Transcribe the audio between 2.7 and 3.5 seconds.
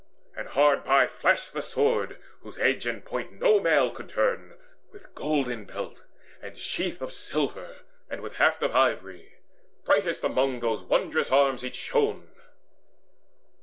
and point